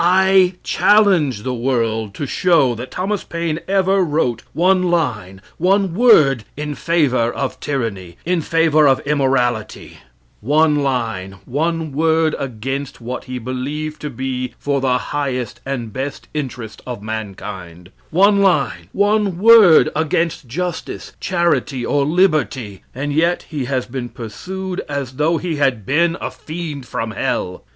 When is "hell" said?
27.11-27.63